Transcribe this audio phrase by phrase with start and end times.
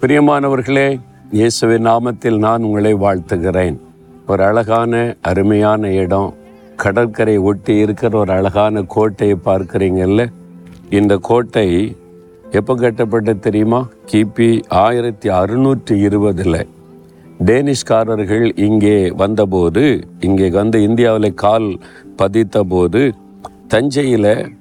[0.00, 1.00] பிரியமானவர்களே
[1.30, 3.78] இயேசுவின் நாமத்தில் நான் உங்களை வாழ்த்துகிறேன்.
[4.26, 6.34] ஒரு அழகான அருமையான இடம்.
[6.76, 10.32] கடற்கரை ஒட்டி இருக்கிற ஒரு அழகான கோட்டையை பார்க்குறீங்கல்ல?
[10.90, 11.96] இந்த கோட்டை
[12.50, 13.86] எப்போ கட்டப்பட்ட தெரியுமா?
[14.12, 16.66] கிபி ஆயிரத்தி அறுநூற்றி இருபதில்.
[17.44, 21.80] டேனிஷ்காரர்கள் இங்கே வந்தபோது இங்கே வந்து இந்தியாவில் கால்
[22.16, 23.14] பதித்த போது
[23.68, 24.57] தஞ்சையில்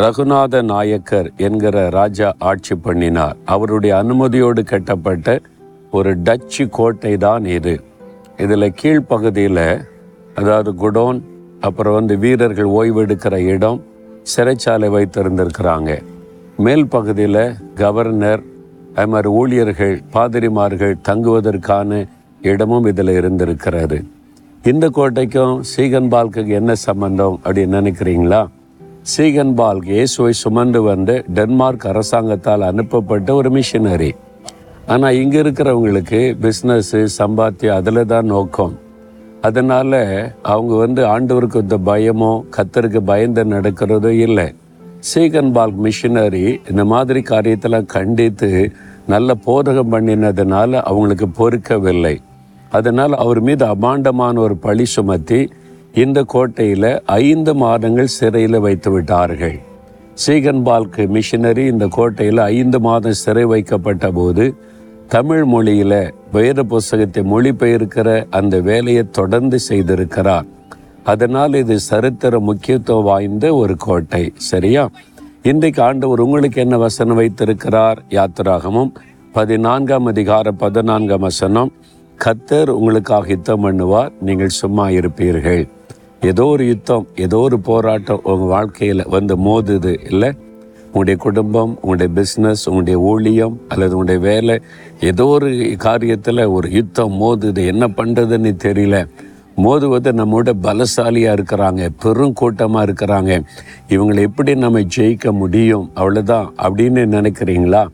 [0.00, 3.36] ரகுநாத நாயக்கர் என்கிற ராஜா ஆட்சி பண்ணினார்.
[3.44, 5.40] அவருடைய அனுமதியோடு கட்டப்பட்ட
[5.90, 7.74] ஒரு டச்சு கோட்டை தான் இது.
[8.36, 9.86] இதில் கீழ்ப்பகுதியில்
[10.34, 11.20] அதாவது குடோன்
[11.60, 13.82] அப்புறம் வந்து வீரர்கள் ஓய்வெடுக்கிற இடம்
[14.36, 16.02] சிறைச்சாலை வைத்திருந்திருக்கிறாங்க.
[16.56, 18.42] மேல் பகுதியில் கவர்னர்
[18.94, 22.06] அது மாதிரி ஊழியர்கள் பாதிரிமார்கள் தங்குவதற்கான
[22.42, 24.04] இடமும் இதில் இருந்திருக்கிறது.
[24.64, 28.46] இந்த கோட்டைக்கும் சீகன்பால்க்கு என்ன சம்பந்தம் அப்படின்னு நினைக்கிறீங்களா?
[29.12, 34.08] சீகன்பால் இயேசுவை சுமந்து வந்து டென்மார்க் அரசாங்கத்தால் அனுப்பப்பட்ட ஒரு மிஷினரி.
[34.92, 38.74] ஆனால் இங்கே இருக்கிறவங்களுக்கு பிஸ்னஸ்ஸு சம்பாத்தியம் அதில் தான் நோக்கம்.
[39.48, 39.98] அதனால்
[40.52, 44.46] அவங்க வந்து ஆண்டவருக்கு இந்த பயமோ கத்தருக்கு பயந்து நடக்கிறதோ இல்லை.
[45.10, 48.50] சீகன்பால்க் மிஷினரி இந்த மாதிரி காரியத்தெல்லாம் கண்டித்து
[49.14, 52.14] நல்ல போதகம் பண்ணினதுனால அவங்களுக்கு பொறுக்கவில்லை.
[52.78, 55.42] அதனால் அவர் மீது அபாண்டமான ஒரு பழி சுமத்தி
[56.02, 59.58] இந்த கோட்டையில் ஐந்து மாதங்கள் சிறையில் வைத்து விட்டார்கள்.
[60.22, 64.54] சீகன்பால்க்கு மிஷினரி இந்த கோட்டையில் ஐந்து மாதம் சிறை வைக்கப்பட்ட போது
[65.08, 70.44] தமிழ் மொழியில் வேத புஸ்தகத்தை மொழிபெயர்க்கிற அந்த வேலையை தொடர்ந்து செய்திருக்கிறார்.
[71.04, 74.90] அதனால் இது சரித்திர முக்கியத்துவம் வாய்ந்த ஒரு கோட்டை சரியா?
[75.42, 78.04] இன்றைக்கு ஆண்டவர் உங்களுக்கு என்ன வசனம் வைத்திருக்கிறார்?
[78.10, 78.92] யாத்திராகமும்
[79.32, 81.72] பதினான்காம் அதிகார பதினான்காம் வசனம்.
[82.22, 84.12] கத்தர் உங்களுக்காக யுத்தம் பண்ணுவார்.
[84.20, 85.68] நீங்கள் சும்மா இருப்பீர்கள்.
[86.20, 90.30] ஏதோ ஒரு யுத்தம் ஏதோ ஒரு போராட்டம் உங்கள் வாழ்க்கையில் வந்து மோதுது இல்லை?
[90.86, 94.60] உங்களுடைய குடும்பம் உங்களுடைய பிஸ்னஸ் உங்களுடைய ஊழியம் அல்லது உங்களுடைய வேலை
[95.00, 95.48] ஏதோ ஒரு
[95.84, 97.66] காரியத்தில் ஒரு யுத்தம் மோதுது.
[97.66, 99.08] என்ன பண்ணுறதுன்னு தெரியல.
[99.56, 103.42] மோதுவது நம்மோட பலசாலியாக இருக்கிறாங்க பெரும் கூட்டமாக இருக்கிறாங்க.
[103.88, 105.90] இவங்களை எப்படி நம்ம ஜெயிக்க முடியும்?
[105.94, 107.86] அவ்வளோதான் அப்படின்னு நினைக்கிறீங்களா?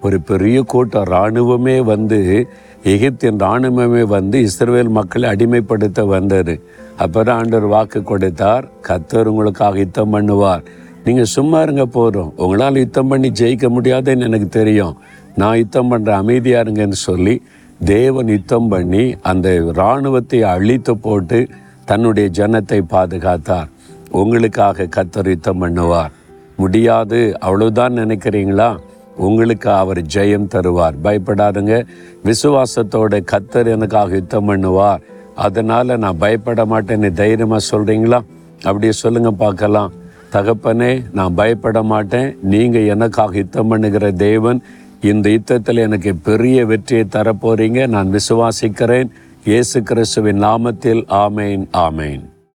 [0.00, 2.48] ஒரு பெரிய கூட்டம் இராணுவமே வந்து
[2.84, 6.54] எகிப்தின் இராணுவமே வந்து இஸ்ரேல் மக்களை அடிமைப்படுத்த வந்தார்
[6.96, 10.62] அப்புறம் ஆண்டவர் வாக்கு கொடுத்தார் கத்தர் உங்களுக்காக யுத்தம் பண்ணுவார்.
[11.04, 12.32] நீங்கள் சும்மா இருங்க போதும்.
[12.36, 14.96] உங்களால் யுத்தம் பண்ணி ஜெயிக்க முடியாதுன்னு எனக்கு தெரியும்.
[15.36, 17.42] நான் யுத்தம் பண்ணுற அமைதியாக இருங்கன்னு சொல்லி
[17.84, 21.48] தேவன் யுத்தம் பண்ணி அந்த இராணுவத்தை அழித்து போட்டு
[21.84, 23.70] தன்னுடைய ஜனத்தை பாதுகாத்தார்.
[24.10, 26.10] உங்களுக்காக கத்தர் யுத்தம் பண்ணுவார்.
[26.56, 27.36] முடியாது.
[27.40, 28.76] அவ்வளோதான் நினைக்கிறீங்களா?
[29.28, 30.96] உங்களுக்கு அவர் ஜெயம் தருவார்.
[31.06, 31.74] பயப்படாதுங்க.
[32.28, 35.02] விசுவாசத்தோட கத்தர் எனக்காக யுத்தம் பண்ணுவார்.
[35.46, 38.20] அதனால் நான் பயப்பட மாட்டேன்னு தைரியமாக சொல்கிறீங்களா
[38.68, 39.92] அப்படியே சொல்லுங்கள் பார்க்கலாம்.
[40.34, 42.28] தகப்பனே நான் பயப்பட மாட்டேன்.
[42.54, 44.60] நீங்கள் எனக்காக யுத்தம் பண்ணுகிற தேவன்
[45.10, 47.80] இந்த யுத்தத்தில் எனக்கு பெரிய வெற்றியை தரப்போறீங்க.
[47.94, 49.10] நான் விசுவாசிக்கிறேன்.
[49.44, 52.22] இயேசு கிறிஸ்துவின் நாமத்தில் ஆமேன் ஆமேன்.